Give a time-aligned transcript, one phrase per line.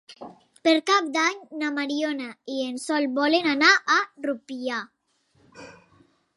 [0.67, 4.83] Per Cap d'Any na Mariona i en Sol volen anar a Rupià.